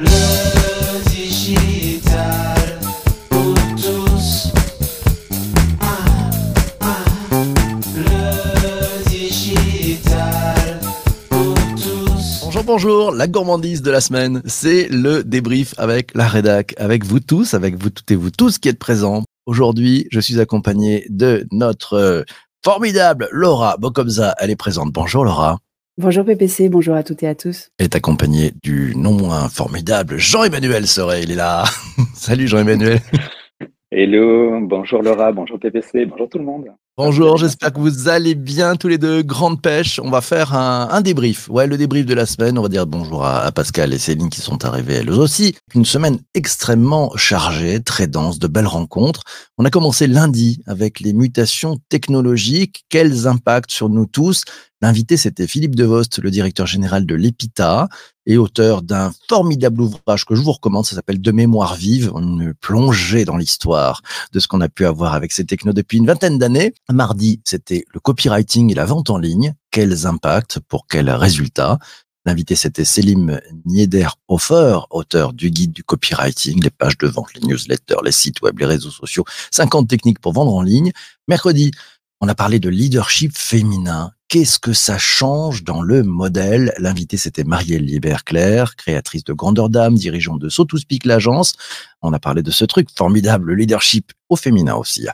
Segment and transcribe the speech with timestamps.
[0.00, 0.06] Le
[3.28, 4.48] pour tous.
[12.42, 17.20] Bonjour, bonjour, la gourmandise de la semaine, c'est le débrief avec la rédac, avec vous
[17.20, 19.24] tous, avec vous toutes et vous tous qui êtes présents.
[19.44, 22.22] Aujourd'hui, je suis accompagné de notre euh,
[22.64, 24.34] formidable Laura Bocobza.
[24.38, 24.92] Elle est présente.
[24.92, 25.58] Bonjour Laura.
[25.98, 27.70] Bonjour PPC, bonjour à toutes et à tous.
[27.78, 31.24] Est accompagnée du non moins formidable Jean-Emmanuel Sorel.
[31.24, 31.64] Il est là.
[32.14, 33.00] Salut Jean-Emmanuel.
[33.90, 36.66] Hello, bonjour Laura, bonjour PPC, bonjour tout le monde.
[36.96, 39.22] Bonjour, j'espère que vous allez bien tous les deux.
[39.22, 39.98] Grande pêche.
[40.02, 41.48] On va faire un, un débrief.
[41.48, 42.58] Ouais, le débrief de la semaine.
[42.58, 45.56] On va dire bonjour à, à Pascal et Céline qui sont arrivés elles aussi.
[45.74, 49.22] Une semaine extrêmement chargée, très dense, de belles rencontres.
[49.58, 52.84] On a commencé lundi avec les mutations technologiques.
[52.90, 54.44] Quels impacts sur nous tous?
[54.82, 57.88] L'invité, c'était Philippe Devost, le directeur général de l'EPITA
[58.24, 60.86] et auteur d'un formidable ouvrage que je vous recommande.
[60.86, 64.00] Ça s'appelle De mémoire vive, une plongée dans l'histoire
[64.32, 66.72] de ce qu'on a pu avoir avec ces technos depuis une vingtaine d'années.
[66.90, 69.54] Mardi, c'était le copywriting et la vente en ligne.
[69.70, 71.78] Quels impacts pour quels résultats?
[72.24, 77.96] L'invité, c'était Selim Nieder-Hofer, auteur du guide du copywriting, les pages de vente, les newsletters,
[78.04, 80.92] les sites web, les réseaux sociaux, 50 techniques pour vendre en ligne.
[81.28, 81.70] Mercredi,
[82.20, 84.12] on a parlé de leadership féminin.
[84.30, 86.72] Qu'est-ce que ça change dans le modèle?
[86.78, 90.64] L'invité, c'était Marielle Libert-Claire, créatrice de Grandeur d'âme, dirigeante de So
[91.04, 91.56] l'agence.
[92.00, 95.08] On a parlé de ce truc formidable, le leadership au féminin aussi.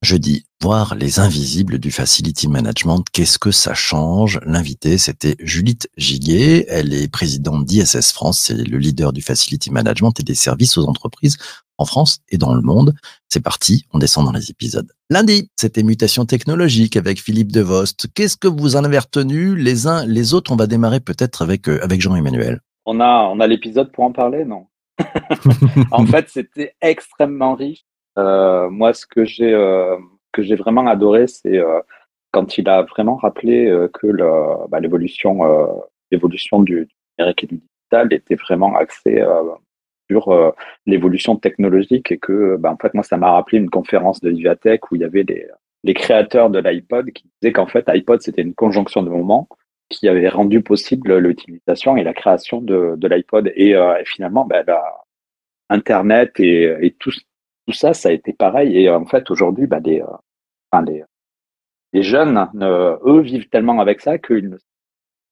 [0.00, 3.04] Jeudi, voir les invisibles du facility management.
[3.12, 4.40] Qu'est-ce que ça change?
[4.46, 6.64] L'invité, c'était Judith Giguet.
[6.70, 8.40] Elle est présidente d'ISS France.
[8.40, 11.36] C'est le leader du facility management et des services aux entreprises
[11.82, 12.94] en France et dans le monde.
[13.28, 14.90] C'est parti, on descend dans les épisodes.
[15.10, 18.06] Lundi, c'était mutation technologique avec Philippe Devost.
[18.14, 20.52] Qu'est-ce que vous en avez retenu les uns les autres?
[20.52, 22.60] On va démarrer peut-être avec, euh, avec Jean-Emmanuel.
[22.86, 24.66] On a, on a l'épisode pour en parler, non?
[25.90, 27.84] En fait, c'était extrêmement riche.
[28.18, 29.96] Euh, moi, ce que j'ai euh,
[30.32, 31.60] que j'ai vraiment adoré, c'est
[32.30, 34.06] quand il a vraiment rappelé que
[34.68, 35.40] bah, l'évolution
[36.10, 36.88] l'évolution du
[37.18, 39.22] numérique et du digital était vraiment axée
[40.10, 40.50] sur euh,
[40.86, 44.90] l'évolution technologique et que bah, en fait moi ça m'a rappelé une conférence de Vivatech
[44.90, 45.24] où il y avait
[45.84, 49.48] les créateurs de l'iPod qui disaient qu'en fait iPod c'était une conjonction de moments
[49.88, 54.62] qui avait rendu possible l'utilisation et la création de, l'iPod et, euh, et finalement bah,
[54.66, 55.02] la-
[55.72, 57.12] Internet et, tout,
[57.72, 58.76] ça, ça a été pareil.
[58.78, 61.04] Et en fait, aujourd'hui, bah, les, euh,
[61.92, 64.64] les jeunes, euh, eux, vivent tellement avec ça qu'ils ne se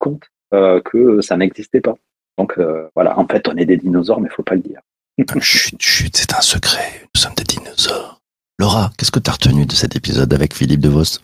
[0.00, 1.94] rendent compte euh, que ça n'existait pas.
[2.40, 4.80] Donc euh, voilà, en fait, on est des dinosaures, mais il faut pas le dire.
[5.40, 7.02] chut, chut, c'est un secret.
[7.14, 8.18] Nous sommes des dinosaures.
[8.58, 11.22] Laura, qu'est-ce que tu as retenu de cet épisode avec Philippe Devost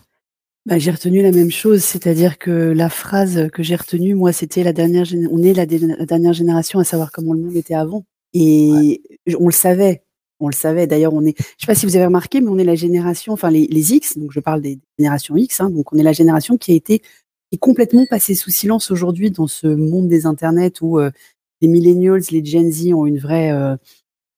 [0.67, 4.63] Bah, j'ai retenu la même chose, c'est-à-dire que la phrase que j'ai retenue, moi, c'était
[4.63, 8.05] la dernière, on est la, dernière génération à savoir comment le monde était avant.
[8.35, 9.01] Et
[9.39, 10.03] on le savait,
[10.39, 10.85] on le savait.
[10.85, 13.33] D'ailleurs, on est, je sais pas si vous avez remarqué, mais on est la génération,
[13.33, 16.13] enfin les, les X, donc je parle des générations X, hein, donc on est la
[16.13, 17.01] génération qui a été
[17.51, 21.11] est complètement passée sous silence aujourd'hui dans ce monde des internets où euh,
[21.61, 23.75] les millennials, les Gen Z ont une vraie, euh,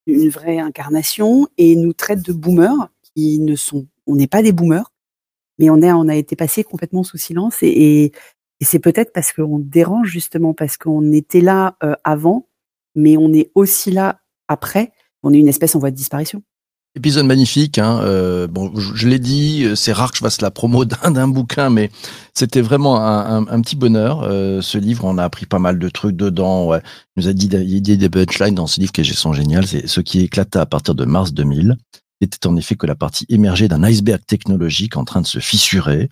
[0.08, 4.52] une vraie incarnation et nous traitent de boomers qui ne sont, on n'est pas des
[4.52, 4.92] boomers
[5.60, 8.12] mais on a, on a été passé complètement sous silence et, et,
[8.62, 12.48] et c'est peut-être parce qu'on dérange justement, parce qu'on était là euh, avant,
[12.96, 14.92] mais on est aussi là après.
[15.22, 16.44] On est une espèce en voie de disparition.
[16.96, 17.78] Épisode magnifique.
[17.78, 21.28] Hein, euh, bon, je, l'ai dit, euh, c'est rare que je fasse la promo d'un
[21.28, 21.92] bouquin, mais
[22.34, 24.24] c'était vraiment un, un- petit bonheur.
[24.24, 26.66] Euh, ce livre, on a appris pas mal de trucs dedans.
[26.68, 26.82] Ouais.
[27.16, 29.68] Il nous a dit, il dit des punchlines dans ce livre qui sont géniales.
[29.68, 31.78] C'est ce qui éclata à partir de mars 2000
[32.22, 36.10] était en effet que la partie émergée d'un iceberg technologique en train de se fissurer.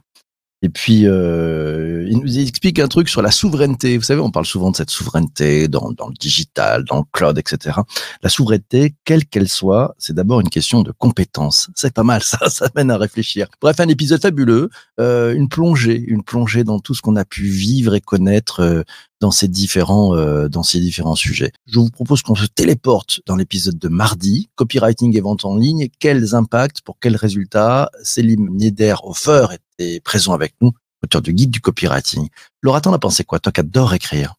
[0.63, 3.95] Et puis, euh, il nous explique un truc sur la souveraineté.
[3.95, 7.37] Vous savez, on parle souvent de cette souveraineté dans, dans le digital, dans le cloud,
[7.37, 7.77] etc.
[8.23, 11.69] La souveraineté, quelle qu'elle soit, c'est d'abord une question de compétence.
[11.75, 13.47] C'est pas mal, ça, ça mène à réfléchir.
[13.61, 14.69] Bref, un épisode fabuleux,
[14.99, 18.83] euh, une plongée, une plongée dans tout ce qu'on a pu vivre et connaître euh,
[19.19, 21.51] dans ces différents, euh, dans ces différents sujets.
[21.65, 25.87] Je vous propose qu'on se téléporte dans l'épisode de mardi, copywriting et vente en ligne.
[25.99, 27.89] Quels impacts pour quels résultats?
[28.03, 30.71] Selim Nieder-Hofer était présent avec nous,
[31.03, 32.27] auteur du guide du copywriting.
[32.61, 34.35] Laura, t'en as pensé quoi, toi qui adore écrire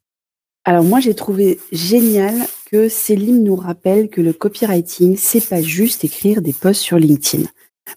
[0.65, 2.35] Alors moi, j'ai trouvé génial
[2.71, 7.45] que Célim nous rappelle que le copywriting, c'est pas juste écrire des posts sur LinkedIn.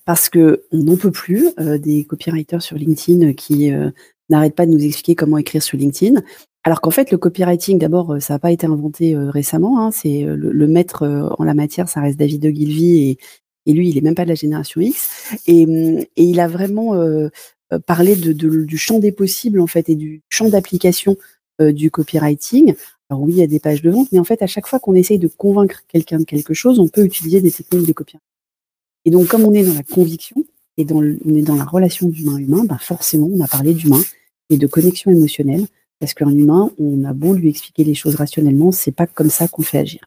[0.06, 3.92] Parce que on n'en peut plus euh, des copywriters sur LinkedIn qui euh,
[4.30, 6.22] n'arrêtent pas de nous expliquer comment écrire sur LinkedIn.
[6.63, 9.84] Alors qu'en fait, le copywriting, d'abord, euh, ça n'a pas été inventé euh, récemment.
[9.84, 11.08] Hein, c'est euh, le, maître
[11.40, 13.18] en la matière, ça reste David Ogilvy et,
[13.66, 15.10] et lui, il est même pas de la génération X.
[15.48, 16.96] Et, et il a vraiment
[17.86, 21.16] parlé de, de- du champ des possibles en fait et du champ d'application
[21.60, 22.74] du copywriting.
[23.10, 24.80] Alors oui, il y a des pages de vente, mais en fait, à chaque fois
[24.80, 28.18] qu'on essaye de convaincre quelqu'un de quelque chose, on peut utiliser des techniques de copie.
[29.06, 30.38] Et donc, comme on est dans la conviction
[30.78, 34.02] et dans on est dans la relation d'humain-humain, bah forcément, on a parlé d'humain
[34.50, 35.68] et de connexion émotionnelle,
[36.01, 39.48] parce qu'un humain, on a beau lui expliquer les choses rationnellement, c'est pas comme ça
[39.48, 40.01] qu'on fait agir.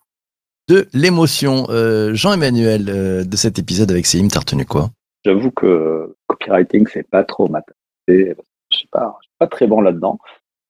[0.69, 1.67] De l'émotion.
[1.70, 4.91] Euh, Jean-Emmanuel, euh, de cet épisode avec Céline, t'as retenu quoi
[5.25, 7.62] J'avoue que copywriting, c'est pas trop ma
[8.08, 8.35] Je
[8.70, 10.19] suis pas, je suis pas très bon là-dedans.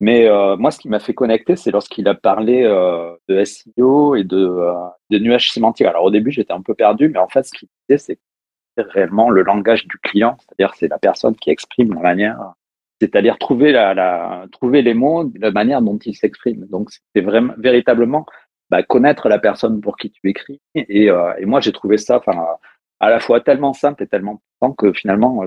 [0.01, 4.17] Mais euh, moi, ce qui m'a fait connecter, c'est lorsqu'il a parlé euh, de SEO
[4.17, 4.75] et de, euh,
[5.11, 5.87] de nuages sémantiques.
[5.87, 8.21] Alors au début, j'étais un peu perdu, mais en fait, ce qu'il disait, c'est que
[8.77, 12.55] c'est réellement le langage du client, c'est-à-dire c'est la personne qui exprime la manière,
[13.01, 16.67] c'est-à-dire trouver la, la trouver les mots, la manière dont il s'exprime.
[16.71, 18.25] Donc c'est vraiment véritablement
[18.71, 20.61] bah, connaître la personne pour qui tu écris.
[20.75, 22.45] Et, euh, et moi, j'ai trouvé ça, enfin,
[23.01, 25.45] à la fois tellement simple et tellement puissant que finalement,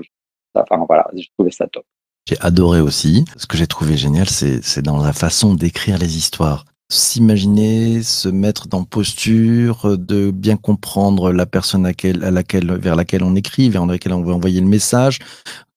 [0.54, 1.84] enfin voilà, j'ai trouvé ça top.
[2.28, 3.24] J'ai adoré aussi.
[3.36, 6.64] Ce que j'ai trouvé génial, c'est dans la façon d'écrire les histoires.
[6.90, 12.96] S'imaginer, se mettre dans posture, de bien comprendre la personne à, laquelle- à laquelle, vers
[12.96, 15.18] laquelle on écrit, vers laquelle on veut envoyer le message,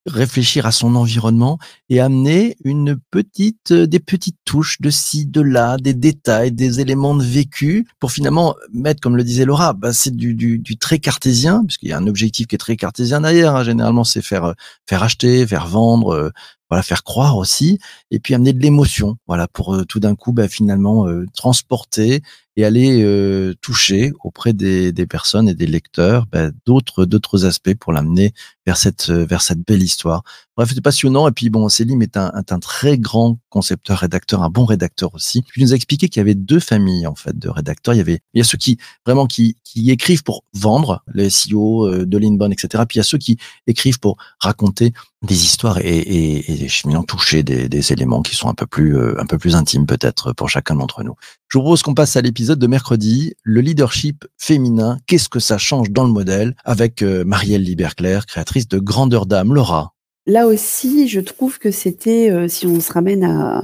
[0.05, 1.57] réfléchir à son environnement
[1.89, 6.79] et amener une petite, euh, des petites touches de ci, de là, des détails, des
[6.79, 10.77] éléments de vécu pour finalement mettre, comme le disait Laura, bah, c'est du, du, du
[10.77, 13.55] très cartésien, puisqu'il y a un objectif qui est très cartésien derrière.
[13.55, 13.63] hein.
[13.63, 14.53] Généralement, c'est faire, euh,
[14.89, 16.29] faire acheter, faire vendre, euh,
[16.71, 17.79] voilà, faire croire aussi,
[18.11, 22.21] et puis amener de l'émotion, voilà, pour euh, tout d'un coup, bah, finalement, euh, transporter
[22.57, 27.73] et aller euh, toucher auprès des, des personnes et des lecteurs bah, d'autres d'autres aspects
[27.75, 28.33] pour l'amener
[28.65, 30.23] vers cette euh, vers cette belle histoire.
[30.57, 31.27] Bref, c'était passionnant.
[31.29, 35.43] Et puis bon, Célim est un, un très grand concepteur, rédacteur, un bon rédacteur aussi.
[35.55, 37.93] Il nous a expliqué qu'il y avait deux familles en fait de rédacteurs.
[37.93, 41.29] Il y avait il y a ceux qui vraiment qui qui écrivent pour vendre les
[41.29, 42.83] SEO euh, de l'inbound, etc.
[42.87, 47.03] Puis il y a ceux qui écrivent pour raconter des histoires et, et, et finalement
[47.03, 50.49] toucher des, éléments qui sont un peu plus euh, un peu plus intimes peut-être pour
[50.49, 51.15] chacun d'entre nous.
[51.47, 54.97] Je vous propose qu'on passe à l'épisode de mercredi, le leadership féminin.
[55.07, 59.53] Qu'est-ce que ça change dans le modèle avec euh, Marielle Liberclair, créatrice de Grandeur d'âme.
[59.53, 59.93] Laura.
[60.27, 63.63] Là aussi, je trouve que c'était, euh, si on se ramène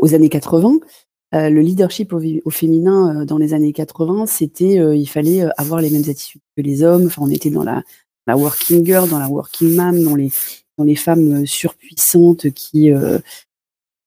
[0.00, 0.78] aux années 80,
[1.34, 5.88] euh, le leadership au, féminin dans les années 80, c'était, euh, il fallait avoir les
[5.88, 7.06] mêmes attitudes que les hommes.
[7.06, 7.82] Enfin, on était dans la,
[8.26, 10.30] la working girl, dans la working mom, dans les,
[10.78, 13.18] dans les femmes euh, surpuissantes qui, euh,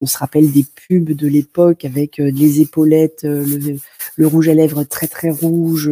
[0.02, 3.78] on se rappelle des pubs de l'époque avec les épaulettes, euh, le,
[4.16, 5.90] le rouge à lèvres très très rouge,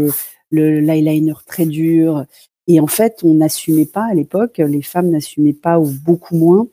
[0.51, 2.25] le l'eyeliner très dur.
[2.67, 6.67] Et en fait, on n'assumait pas à l'époque, les femmes n'assumaient pas ou beaucoup moins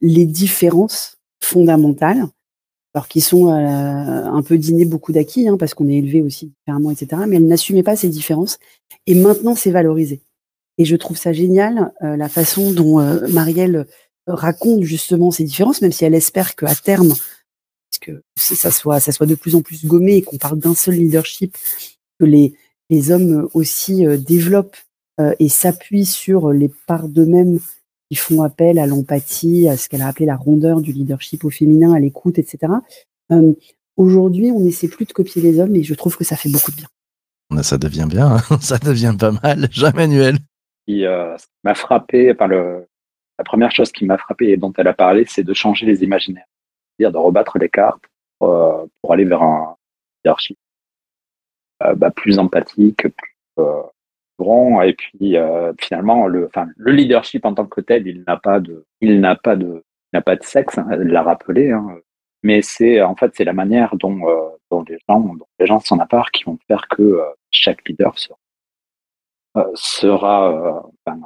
[0.00, 2.24] les différences fondamentales,
[2.94, 6.92] alors qui sont un peu dîner beaucoup d'acquis, hein, parce qu'on est élevé aussi différemment,
[6.92, 7.22] etc.
[7.28, 8.58] Mais elles n'assumaient pas ces différences.
[9.06, 10.20] Et maintenant, c'est valorisé.
[10.80, 13.86] Et je trouve ça génial, euh, la façon dont euh, Marielle
[14.26, 17.12] raconte justement ces différences, même si elle espère qu'à terme,
[18.00, 20.94] que ça soit, ça soit de plus en plus gommé et qu'on parle d'un seul
[20.94, 21.58] leadership,
[22.18, 22.54] que les,
[22.88, 24.78] les hommes aussi euh, développent
[25.38, 27.58] et s'appuient sur les parts d'eux-mêmes
[28.08, 31.50] qui font appel à l'empathie, à ce qu'elle a appelé la rondeur du leadership au
[31.50, 32.72] féminin, à l'écoute, etc.
[33.98, 36.70] Aujourd'hui, on n'essaie plus de copier les hommes et je trouve que ça fait beaucoup
[36.70, 37.62] de bien.
[37.62, 39.68] Ça devient bien, hein ça devient pas mal.
[39.70, 40.38] Jean-Emmanuel.
[41.04, 45.24] Euh, qui m'a frappé, la première chose qui m'a frappé et dont elle a parlé,
[45.26, 46.46] c'est de changer les imaginaires,
[46.98, 48.04] c'est-à-dire de rebattre les cartes
[48.38, 49.76] pour, euh, aller vers un
[50.24, 50.58] leadership
[51.82, 53.64] euh, bah, plus empathique, plus
[54.38, 55.36] grand, et puis
[55.78, 56.48] finalement le,
[56.78, 59.84] leadership en tant que tel, il n'a pas de, il n'a pas de,
[60.14, 61.98] n'a pas de sexe, hein, elle l'a rappelé, hein,
[62.42, 64.16] mais c'est en fait c'est la manière dont,
[64.88, 68.39] les gens, les gens s'en apparent qui vont faire que chaque leader sera
[69.74, 71.20] sera euh, enfin,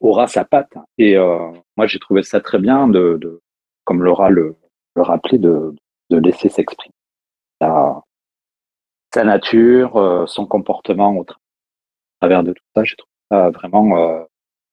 [0.00, 0.72] aura sa patte.
[0.98, 1.38] Et euh,
[1.76, 3.40] moi, j'ai trouvé ça très bien de,
[3.84, 4.56] comme Laura le,
[4.96, 5.74] le rappelait, de,
[6.10, 6.94] laisser s'exprimer
[7.60, 8.02] sa,
[9.24, 11.36] nature, euh, son comportement au tra-
[12.20, 12.84] travers de tout ça.
[12.84, 14.22] J'ai trouvé ça vraiment euh,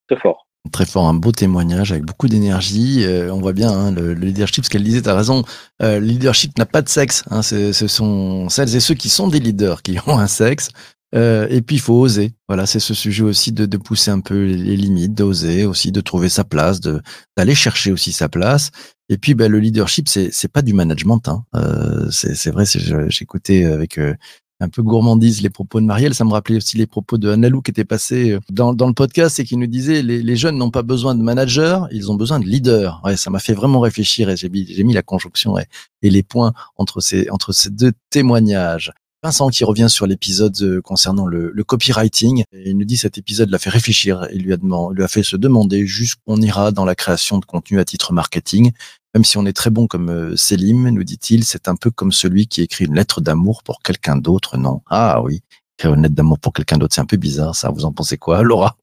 [0.08, 0.46] très fort.
[0.72, 3.06] Très fort, un beau témoignage avec beaucoup d'énergie.
[3.06, 5.44] Euh, on voit bien hein, le, le leadership, ce qu'elle disait, tu as raison.
[5.82, 7.24] Euh, le leadership n'a pas de sexe.
[7.30, 10.70] Hein, ce sont celles et ceux qui sont des leaders qui ont un sexe.
[11.16, 12.34] Euh, et puis il faut oser.
[12.48, 16.02] Voilà, c'est ce sujet aussi de, de pousser un peu les, limites, d'oser aussi, de
[16.02, 17.02] trouver sa place, de
[17.38, 18.72] d'aller chercher aussi sa place.
[19.10, 21.28] Et puis ben, le leadership, c'est c'est pas du management.
[21.28, 21.46] Hein.
[21.56, 22.66] Euh, c'est vrai.
[23.10, 24.14] J'écoutais avec euh,
[24.60, 26.16] un peu gourmandise les propos de Marielle.
[26.16, 28.94] Ça me rappelait aussi les propos de Annalou qui était passé euh, dans, dans le
[28.94, 32.16] podcast et qui nous disait les, les jeunes n'ont pas besoin de managers, ils ont
[32.16, 33.02] besoin de leaders.
[33.04, 35.66] Ouais, ça m'a fait vraiment réfléchir et j'ai mis, mis la conjonction et,
[36.02, 38.92] et les points entre ces, entre ces deux témoignages.
[39.28, 42.46] Vincent qui revient sur l'épisode euh, concernant le, copywriting.
[42.54, 45.22] Il nous dit cet épisode l'a fait réfléchir et lui a, demandé, lui a fait
[45.22, 48.72] se demander jusqu'où on ira dans la création de contenu à titre marketing.
[49.14, 52.14] Même si on est très bon comme euh, Selim, nous dit-il, c'est un peu comme
[52.14, 54.82] celui qui écrit une lettre d'amour pour quelqu'un d'autre, non?
[54.90, 55.42] Ah oui,
[55.78, 57.70] écrire une lettre d'amour pour quelqu'un d'autre, c'est un peu bizarre ça.
[57.70, 58.78] Vous en pensez quoi, Laura?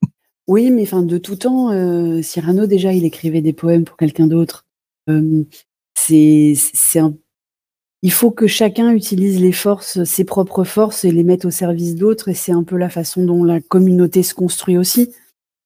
[0.47, 4.27] Oui, mais enfin, de tout temps, euh, Cyrano, déjà, il écrivait des poèmes pour quelqu'un
[4.27, 4.67] d'autre.
[5.09, 5.45] Euh,
[5.95, 7.15] c'est, c'est un...
[8.05, 11.97] Il faut que chacun utilise les forces, ses propres forces et les mette au service
[11.97, 12.29] d'autres.
[12.29, 15.11] Et c'est un peu la façon dont la communauté se construit aussi.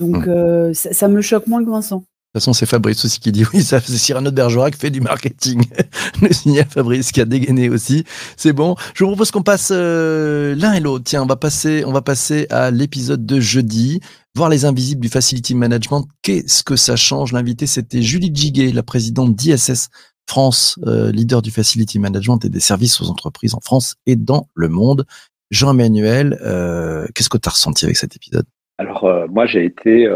[0.01, 0.31] Donc, Mm.
[0.31, 1.97] euh, ça, ça me choque moins que Vincent.
[1.99, 4.79] De toute façon, c'est Fabrice aussi qui dit oui, ça, c'est Cyrano de Bergerac qui
[4.81, 5.63] fait du marketing.
[6.23, 8.05] Le signal Fabrice qui a dégainé aussi.
[8.37, 8.77] C'est bon.
[8.95, 11.05] Je vous propose qu'on passe euh, l'un et l'autre.
[11.07, 14.01] Tiens, on va passer, on va passer à l'épisode de jeudi.
[14.37, 16.07] Voir les invisibles du Facility Management.
[16.23, 17.33] Qu'est-ce que ça change?
[17.33, 19.89] L'invité, c'était Julie Giguet, la présidente d'ISS
[20.29, 24.49] France, euh, leader du Facility Management et des services aux entreprises en France et dans
[24.55, 25.07] le monde.
[25.51, 28.47] Jean-Emmanuel, euh, qu'est-ce que tu as ressenti avec cet épisode?
[28.77, 30.07] Alors, euh, moi, j'ai été,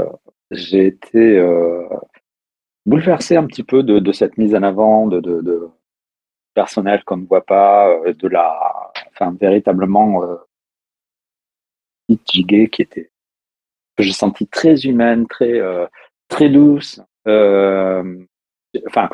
[2.85, 5.71] bouleversé un petit peu de, cette mise en avant de,
[6.55, 10.37] personnel qu'on ne voit pas, de la, enfin, véritablement, euh,
[12.27, 12.45] qui
[12.79, 13.11] était,
[13.97, 17.01] que j'ai senti très humaine, très, douce.
[18.87, 19.09] Enfin,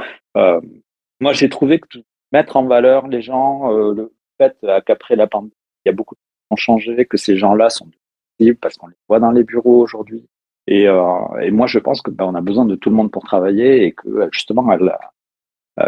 [1.20, 1.98] moi, j'ai trouvé que
[2.32, 5.52] mettre en valeur les gens, euh, le fait euh, qu'après la pandémie,
[5.84, 8.76] il y a beaucoup de choses qui ont changé, que ces gens-là sont disponibles parce
[8.76, 10.28] qu'on les voit dans les bureaux aujourd'hui.
[10.66, 13.10] Et, euh, et moi, je pense que ben, on a besoin de tout le monde
[13.10, 14.68] pour travailler et que justement,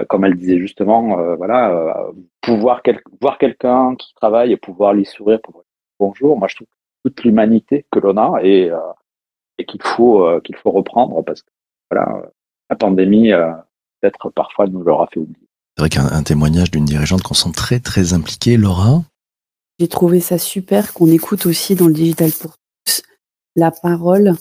[0.08, 2.10] comme elle disait justement, voilà,
[2.40, 2.80] pouvoir
[3.20, 6.38] voir quelqu'un qui travaille et pouvoir lui sourire, pouvoir lui bonjour.
[6.38, 6.68] Moi, je trouve
[7.04, 8.70] toute l'humanité que l'on a et,
[9.58, 11.50] et qu'il faut qu'il faut reprendre parce que
[11.90, 12.22] voilà,
[12.70, 13.32] la pandémie
[14.00, 15.46] peut-être parfois nous l'aura fait oublier.
[15.76, 19.04] C'est vrai qu'un un témoignage d'une dirigeante qu'on sent très très impliquée, Laura.
[19.78, 22.52] J'ai trouvé ça super qu'on écoute aussi dans le digital pour
[22.84, 23.02] tous
[23.56, 24.34] la parole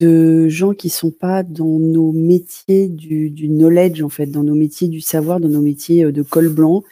[0.00, 4.54] de gens qui sont pas dans nos métiers du, du knowledge en fait, dans nos
[4.54, 6.82] métiers du savoir, dans nos métiers euh, de col blanc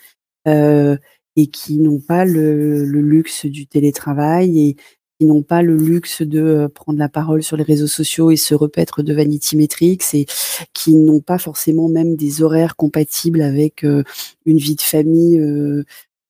[0.49, 0.97] euh,
[1.37, 4.77] et qui n'ont pas le, le luxe du télétravail et
[5.19, 8.37] qui n'ont pas le luxe de euh, prendre la parole sur les réseaux sociaux et
[8.37, 10.27] se repaître de Vanity Metrics et
[10.73, 14.05] qui n'ont pas forcément même des horaires compatibles avec euh,
[14.45, 15.85] une vie de famille euh,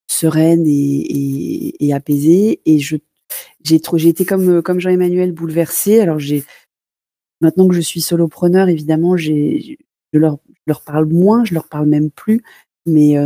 [0.08, 2.60] sereine et, apaisée.
[2.66, 2.96] Et je
[3.64, 6.00] j'ai trop j'ai été comme comme Jean-Emmanuel bouleversée.
[6.00, 6.44] Alors j'ai
[7.40, 9.78] maintenant que je suis solopreneur, évidemment, j'ai
[10.12, 12.42] je leur je leur parle moins, je leur parle même plus.
[12.86, 13.16] Mais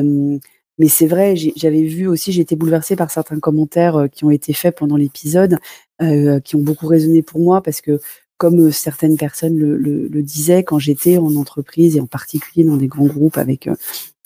[0.81, 4.31] mais c'est vrai, j'avais vu aussi, j'ai été bouleversée par certains commentaires euh, qui ont
[4.31, 5.59] été faits pendant l'épisode,
[6.01, 8.01] euh, qui ont beaucoup résonné pour moi parce que
[8.39, 12.87] comme euh, certaines personnes le, disaient, quand j'étais en entreprise et en particulier dans des
[12.87, 13.69] grands groupes avec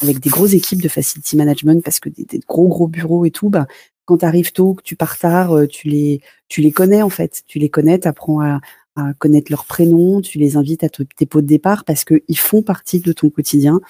[0.00, 3.48] avec des grosses équipes de facility management parce que des, gros gros bureaux et tout,
[3.48, 3.66] bah,
[4.04, 7.42] quand tu arrives tôt, que tu pars tard, tu les, tu les connais en fait.
[7.48, 8.60] Tu les connais, tu apprends à,
[9.18, 12.62] connaître leurs prénoms, tu les invites à te- tes pots de départ parce qu'ils font
[12.62, 13.80] partie de ton quotidien.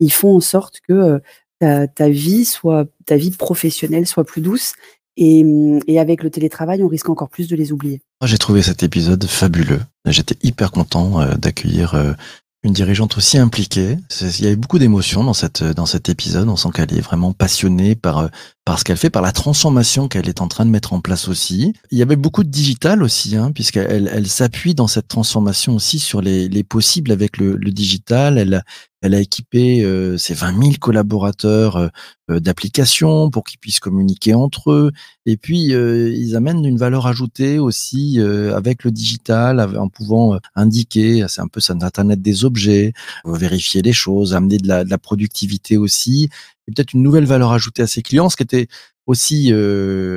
[0.00, 1.20] Ils font en sorte que
[1.58, 4.72] ta, ta vie soit, ta vie professionnelle soit plus douce.
[5.18, 5.44] Et,
[5.86, 8.02] et avec le télétravail, on risque encore plus de les oublier.
[8.22, 9.80] J'ai trouvé cet épisode fabuleux.
[10.04, 12.12] J'étais hyper content euh, d'accueillir euh,
[12.62, 13.96] une dirigeante aussi impliquée.
[14.20, 16.48] Il y avait beaucoup d'émotions dans cette dans cet épisode.
[16.50, 18.28] On sent qu'elle est vraiment passionnée par euh,
[18.66, 21.28] par ce qu'elle fait, par la transformation qu'elle est en train de mettre en place
[21.28, 21.72] aussi.
[21.90, 25.98] Il y avait beaucoup de digital aussi, hein, puisqu'elle elle s'appuie dans cette transformation aussi
[25.98, 28.36] sur les, les possibles avec le, le digital.
[28.36, 28.62] Elle
[29.02, 31.88] elle a équipé euh, ses 20 000 collaborateurs euh,
[32.30, 34.90] euh, d'applications pour qu'ils puissent communiquer entre eux.
[35.26, 40.34] Et puis, euh, ils amènent une valeur ajoutée aussi euh, avec le digital, en pouvant
[40.34, 44.82] euh, indiquer, c'est un peu ça, Internet des objets, vérifier les choses, amener de la,
[44.82, 46.30] de la productivité aussi,
[46.66, 48.28] et peut-être une nouvelle valeur ajoutée à ses clients.
[48.28, 48.66] Ce qui était
[49.06, 49.52] aussi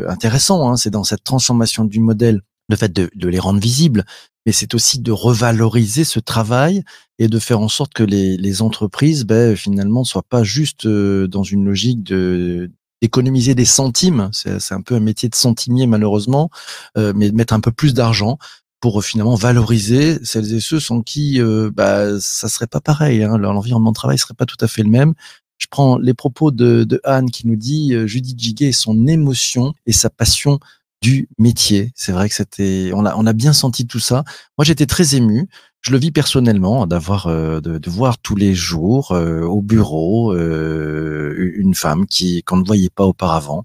[0.07, 4.05] intéressant, hein, c'est dans cette transformation du modèle, le fait de, de les rendre visibles,
[4.45, 6.83] mais c'est aussi de revaloriser ce travail
[7.19, 10.85] et de faire en sorte que les, les entreprises, ben, finalement, ne soient pas juste
[10.85, 14.29] euh, dans une logique de d'économiser des centimes.
[14.33, 16.49] C'est un peu un métier de centimier, malheureusement,
[16.97, 18.37] euh, mais de mettre un peu plus d'argent
[18.79, 23.23] pour euh, finalement valoriser celles et ceux sans qui euh, bah, ça serait pas pareil.
[23.23, 25.13] Hein, l'environnement de travail serait pas tout à fait le même.
[25.57, 29.73] Je prends les propos de, de Anne qui nous dit euh, Judith Giguet, son émotion
[29.85, 30.59] et sa passion
[31.01, 31.91] du métier.
[31.95, 34.23] C'est vrai que c'était, on a, on a bien senti tout ça.
[34.57, 35.47] Moi, j'étais très ému.
[35.81, 40.33] Je le vis personnellement d'avoir, euh, de, de voir tous les jours euh, au bureau
[40.33, 43.63] euh, une femme qui qu'on ne voyait pas auparavant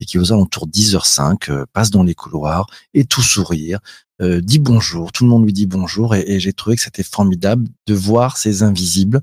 [0.00, 3.80] et qui aux alentours de 10h05 euh, passe dans les couloirs et tout sourire,
[4.22, 7.02] euh, dit bonjour, tout le monde lui dit bonjour et, et j'ai trouvé que c'était
[7.02, 9.20] formidable de voir ces invisibles,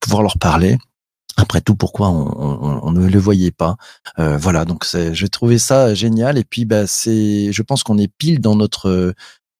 [0.00, 0.78] pouvoir leur parler
[1.36, 3.76] Après tout, pourquoi on, on- on ne le voyait pas?
[4.18, 6.38] Euh, Voilà, donc j'ai trouvé ça génial.
[6.38, 9.14] Et puis, bah, c'est, je pense qu'on est pile dans notre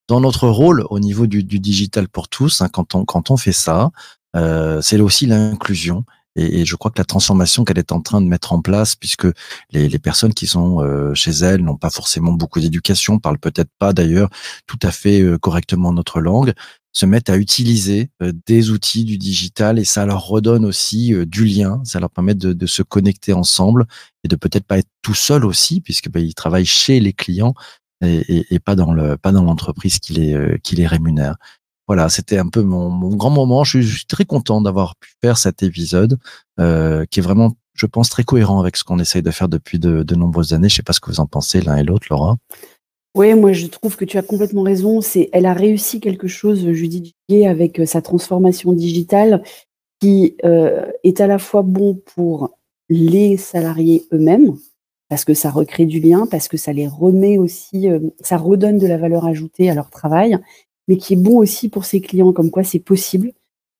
[0.08, 2.60] dans notre rôle au niveau du, du digital pour tous.
[2.62, 3.90] hein, quand on quand on fait ça,
[4.36, 6.04] euh, c'est aussi l'inclusion.
[6.36, 9.26] Et, je crois que la transformation qu'elle est en train de mettre en place, puisque
[9.70, 13.92] les, personnes qui sont euh, chez elle n'ont pas forcément beaucoup d'éducation, parlent peut-être pas
[13.92, 14.30] d'ailleurs
[14.66, 16.52] tout à fait euh, correctement notre langue,
[16.92, 21.44] se mettent à utiliser euh, des outils du digital et ça leur redonne aussi du
[21.44, 23.86] lien, ça leur permet de, se connecter ensemble
[24.24, 27.54] et de peut-être pas être tout seul aussi, puisque bah, ils travaillent chez les clients
[28.04, 31.36] et, et, pas dans le pas dans l'entreprise qui les qui les rémunère.
[31.86, 33.62] Voilà, c'était un peu mon, grand moment.
[33.64, 36.18] Je suis, très content d'avoir pu faire cet épisode
[36.58, 39.78] euh, qui est vraiment, je pense, très cohérent avec ce qu'on essaye de faire depuis
[39.78, 40.68] de, nombreuses années.
[40.68, 42.36] Je sais pas ce que vous en pensez l'un et l'autre, Laura.
[43.16, 45.00] Oui, moi je trouve que tu as complètement raison.
[45.32, 49.42] Elle a réussi quelque chose, Judith Gillet, avec euh, sa transformation digitale,
[50.00, 52.56] qui euh, est à la fois bon pour
[52.88, 54.56] les salariés eux-mêmes,
[55.08, 57.88] parce que ça recrée du lien, parce que ça les remet aussi,
[58.20, 60.38] ça redonne de la valeur ajoutée à leur travail,
[60.88, 63.32] mais qui est bon aussi pour ses clients, comme quoi c'est possible.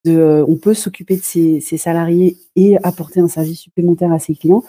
[0.07, 4.63] Euh, on peut s'occuper de ses, salariés et apporter un service supplémentaire à ses clients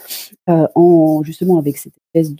[0.49, 2.33] euh, en justement avec cette espèce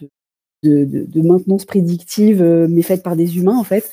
[0.64, 3.92] de maintenance prédictive, euh, mais faite par des humains en fait,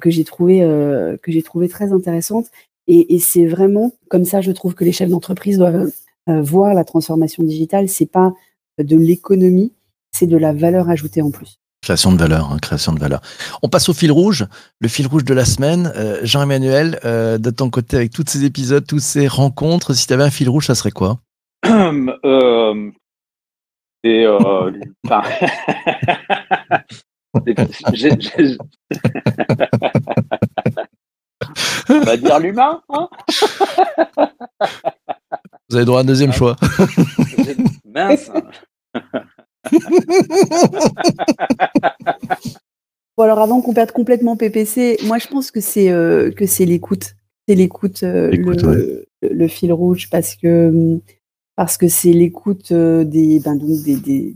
[0.00, 2.46] que j'ai trouvé très intéressante.
[2.86, 5.90] Et, et c'est vraiment comme ça, je trouve que les chefs d'entreprise doivent
[6.26, 7.88] voir la transformation digitale.
[7.88, 8.32] C'est pas
[8.78, 9.72] de l'économie,
[10.12, 11.61] c'est de la valeur ajoutée en plus.
[11.82, 13.20] Création de valeur, hein, création de valeur.
[13.62, 14.46] On passe au fil rouge,
[14.80, 15.92] le fil rouge de la semaine.
[15.96, 20.12] Euh, Jean-Emmanuel, euh, de ton côté, avec tous ces épisodes, toutes ces rencontres, si tu
[20.12, 21.18] avais un fil rouge, ça serait quoi?
[22.24, 22.90] Euh,
[24.04, 24.70] et on
[32.00, 33.08] va dire l'humain, hein?
[35.68, 36.36] Vous avez droit à un deuxième Ouais.
[36.36, 36.56] choix.
[37.92, 38.30] Mince.
[43.16, 46.64] Bon alors avant qu'on perde complètement PPC, moi je pense que c'est euh, que c'est
[46.64, 47.14] l'écoute,
[47.46, 50.98] c'est l'écoute, euh, le, le fil rouge parce que
[51.56, 54.34] parce que c'est l'écoute euh, des ben donc des, des,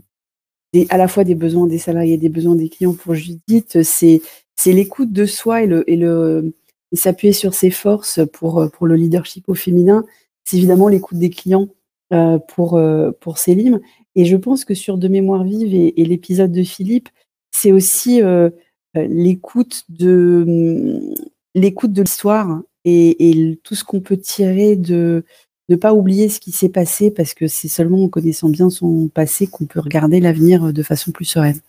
[0.73, 4.21] des- à la fois des besoins des salariés, des besoins des clients pour Judith, c'est
[4.55, 6.53] c'est l'écoute de soi et le et le
[6.91, 10.05] et s'appuyer sur ses forces pour pour le leadership au féminin,
[10.45, 11.67] c'est évidemment l'écoute des clients
[12.13, 13.79] euh, pour euh, pour Célim
[14.17, 17.07] et je pense que sur de mémoire vive et, l'épisode de Philippe,
[17.51, 18.49] c'est aussi euh,
[18.97, 21.15] euh, l'écoute de hum,
[21.53, 25.23] l'écoute de l'histoire et, tout ce qu'on peut tirer de
[25.69, 29.07] ne pas oublier ce qui s'est passé parce que c'est seulement en connaissant bien son
[29.07, 31.59] passé qu'on peut regarder l'avenir de façon plus sereine.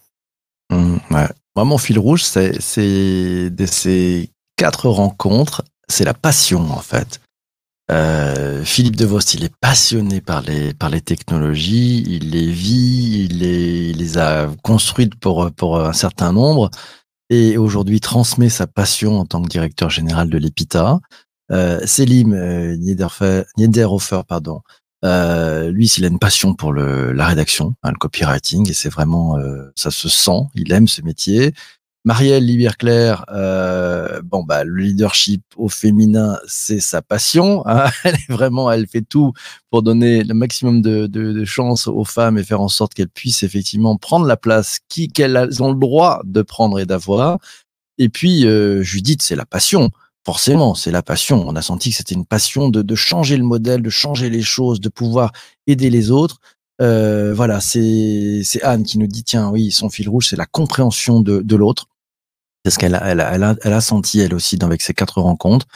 [0.71, 1.29] Hum, ouais.
[1.55, 7.21] Moi, mon fil rouge, c'est de ces quatre rencontres, c'est la passion en fait.
[7.91, 13.39] Euh, Philippe Devos, il est passionné par les par les technologies, il les vit, il
[13.39, 16.71] les, il les a construites pour pour un certain nombre
[17.31, 21.01] et aujourd'hui transmet sa passion en tant que directeur général de l'EPITA.
[21.51, 24.61] Euh, Selim euh, Niederhofer, pardon,
[25.05, 28.89] euh, lui, il a une passion pour le, la rédaction, hein, le copywriting, et c'est
[28.89, 31.55] vraiment, euh, ça se sent, il aime ce métier.
[32.09, 37.63] Marielle Liberclair, euh, bon bah le leadership au féminin, c'est sa passion.
[37.67, 37.91] hein.
[38.05, 39.35] Elle est vraiment, elle fait tout
[39.71, 43.11] pour donner le maximum de, de, de chance aux femmes et faire en sorte qu'elles
[43.11, 47.39] puissent effectivement prendre la place qui qu'elles ont le droit de prendre et d'avoir.
[47.99, 49.91] Et puis euh, Judith, c'est la passion.
[50.25, 51.45] Forcément, c'est la passion.
[51.47, 54.43] On a senti que c'était une passion de, de changer le modèle, de changer les
[54.43, 55.33] choses, de pouvoir
[55.67, 56.39] aider les autres.
[56.81, 60.47] Euh, voilà, c'est c'est Anne qui nous dit tiens oui son fil rouge c'est la
[60.47, 61.85] compréhension de, de l'autre.
[62.65, 64.95] C'est ce qu'elle a, elle a, elle a, elle a senti elle aussi avec ces
[64.95, 65.67] quatre rencontres.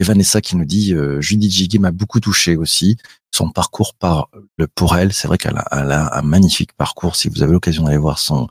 [0.00, 2.96] Et Vanessa qui nous dit euh, Judith Giguet m'a beaucoup touché aussi.
[3.34, 4.28] Son parcours par
[4.58, 7.16] le pour elle, c'est vrai qu'elle a, elle a un magnifique parcours.
[7.16, 8.48] Si vous avez l'occasion d'aller voir son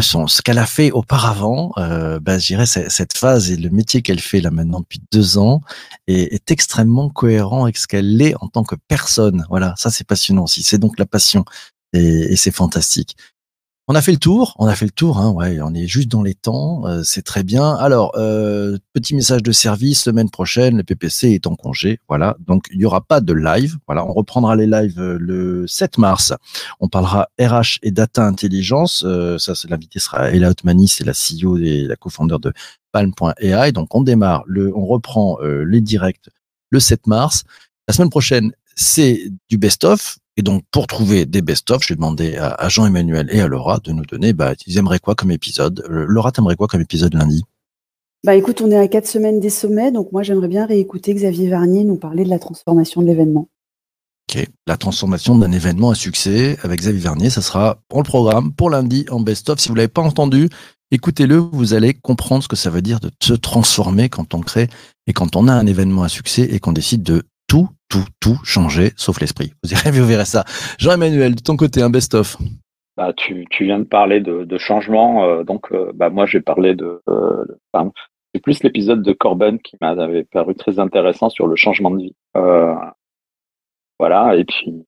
[0.00, 4.00] son ce qu'elle a fait auparavant, euh, ben, je dirais cette phase et le métier
[4.00, 5.60] qu'elle fait là maintenant depuis deux ans
[6.06, 9.44] est, est extrêmement cohérent avec ce qu'elle est en tant que personne.
[9.50, 10.62] Voilà, ça c'est passionnant aussi.
[10.62, 11.44] C'est donc la passion
[11.92, 13.16] et, et c'est fantastique.
[13.88, 16.08] On a fait le tour, on a fait le tour, hein, ouais, on est juste
[16.08, 17.74] dans les temps, euh, c'est très bien.
[17.74, 22.66] Alors, euh, petit message de service, semaine prochaine, le PPC est en congé, voilà, donc
[22.70, 26.32] il n'y aura pas de live, voilà, on reprendra les lives euh, le 7 mars.
[26.78, 31.12] On parlera RH et data intelligence, euh, ça, c'est l'invité sera Ella Otmani, c'est la
[31.12, 32.52] CEO et la co-founder de
[32.92, 33.72] Palm.ai.
[33.72, 36.30] Donc, on démarre, le, on reprend euh, les directs
[36.70, 37.42] le 7 mars.
[37.88, 40.18] La semaine prochaine, c'est du best-of.
[40.36, 43.92] Et donc, pour trouver des best-of, j'ai demandé à, à Jean-Emmanuel et à Laura de
[43.92, 45.84] nous donner, bah, ils aimeraient quoi comme épisode?
[45.90, 47.42] Euh, Laura, t'aimerais quoi comme épisode lundi?
[48.24, 51.48] Bah écoute, on est à quatre semaines des sommets, donc moi j'aimerais bien réécouter Xavier
[51.48, 53.48] Varnier nous parler de la transformation de l'événement.
[54.30, 54.46] Ok.
[54.68, 58.70] La transformation d'un événement à succès avec Xavier Vernier, ça sera pour le programme pour
[58.70, 59.58] lundi en best-of.
[59.58, 60.48] Si vous l'avez pas entendu,
[60.92, 64.68] écoutez-le, vous allez comprendre ce que ça veut dire de se transformer quand on crée
[65.08, 68.38] et quand on a un événement à succès et qu'on décide de tout, tout, tout
[68.44, 69.52] changer, sauf l'esprit.
[69.62, 70.44] Vous irez, vous verrez ça.
[70.78, 72.38] Jean-Emmanuel, de ton côté, un best-of.
[72.96, 76.74] Bah, tu, tu viens de parler de, changement, euh, donc euh, bah, moi j'ai parlé
[76.74, 77.02] de.
[77.10, 77.44] Euh,
[78.34, 82.14] c'est plus l'épisode de Corben qui m'avait paru très intéressant sur le changement de vie.
[83.98, 84.86] Voilà, et puis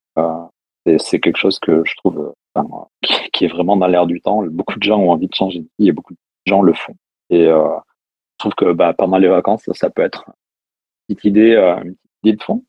[0.87, 2.33] c'est- quelque chose que je trouve
[3.35, 4.43] qui, est vraiment dans l'air du temps.
[4.47, 6.97] Beaucoup de gens ont envie de changer de vie et beaucoup de gens le font.
[7.29, 10.25] Et je trouve que bah, pendant les vacances, ça peut être
[11.11, 11.95] une petite idée, une
[12.47, 12.65] fond.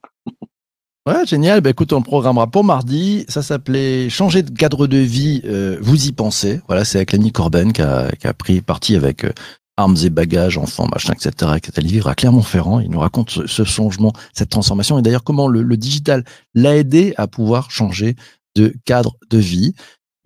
[1.07, 1.61] Ouais, génial.
[1.61, 3.25] Ben, écoute, on programmera pour mardi.
[3.29, 6.61] Ça s'appelait Changer de cadre de vie, euh, vous y pensez.
[6.67, 9.31] Voilà, c'est avec Lenny Corben qui a, pris parti avec euh,
[9.77, 12.79] armes et bagages, enfants, machin, etc., qui est allé vivre à Clermont-Ferrand.
[12.79, 16.23] Il nous raconte ce, ce changement, cette transformation et d'ailleurs comment le, le digital
[16.55, 18.15] l'a aidé à pouvoir changer
[18.55, 19.75] de cadre de vie.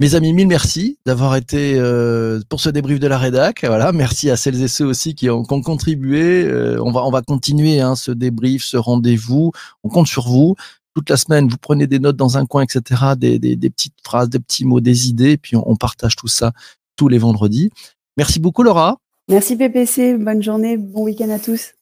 [0.01, 3.65] Mes amis, mille merci d'avoir été euh, pour ce débrief de la rédac.
[3.65, 6.45] Voilà, merci à celles et ceux aussi qui ont, qui ont contribué.
[6.45, 9.51] Euh, on va on va continuer hein, ce débrief, ce rendez-vous.
[9.83, 10.55] On compte sur vous
[10.95, 11.49] toute la semaine.
[11.49, 13.01] Vous prenez des notes dans un coin, etc.
[13.17, 16.29] Des, des, des petites phrases, des petits mots, des idées, puis on, on partage tout
[16.29, 16.53] ça
[16.95, 17.69] tous les vendredis.
[18.15, 18.97] Merci beaucoup Laura.
[19.27, 21.73] Merci PPC, bonne journée, bon week-end à tous.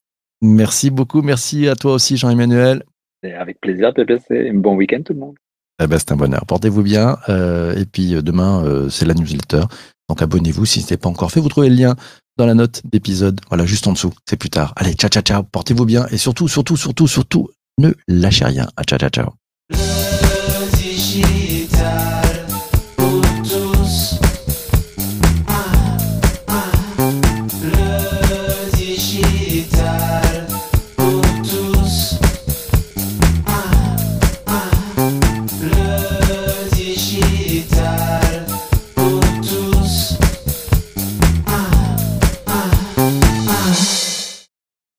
[0.42, 1.22] Merci beaucoup.
[1.22, 2.84] Merci à toi aussi Jean-Emmanuel.
[3.22, 4.52] Et avec plaisir, PPC.
[4.54, 5.36] Bon week-end tout le monde.
[5.82, 6.46] Eh ben, c'est un bonheur.
[6.46, 7.18] Portez-vous bien.
[7.30, 9.64] Euh, et puis euh, demain, euh, c'est la newsletter.
[10.10, 11.40] Donc abonnez-vous si ce n'est pas encore fait.
[11.40, 11.96] Vous trouvez le lien
[12.38, 13.42] dans la note d'épisode.
[13.50, 14.14] Voilà, juste en dessous.
[14.28, 14.74] C'est plus tard.
[14.76, 15.44] Allez, ciao, ciao, ciao.
[15.44, 16.08] Portez-vous bien.
[16.12, 18.68] Et surtout, surtout, surtout, surtout, ne lâchez rien.
[18.76, 20.07] À ciao, ciao, ciao.